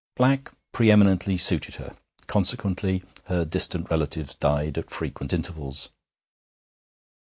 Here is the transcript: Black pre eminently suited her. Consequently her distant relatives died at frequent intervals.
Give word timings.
Black 0.15 0.51
pre 0.71 0.89
eminently 0.89 1.37
suited 1.37 1.75
her. 1.75 1.95
Consequently 2.25 3.03
her 3.25 3.45
distant 3.45 3.91
relatives 3.91 4.33
died 4.33 4.79
at 4.79 4.89
frequent 4.89 5.31
intervals. 5.31 5.89